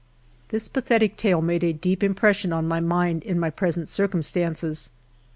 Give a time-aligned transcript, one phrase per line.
[0.47, 4.89] This pathetic tale made a deep impression on my mind in my present circumstances.